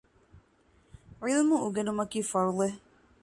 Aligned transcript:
ޢިލްމު 1.25 1.55
އުނގެނުމަކީ 1.61 2.19
ފަރުޟެއް 2.31 2.77